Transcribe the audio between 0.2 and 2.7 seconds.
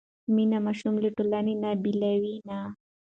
مینه ماشوم له ټولنې نه بېلوي نه.